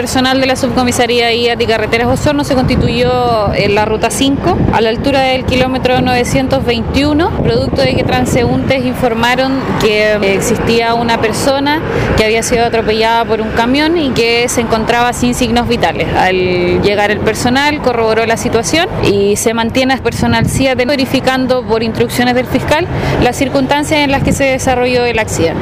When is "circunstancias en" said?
23.36-24.12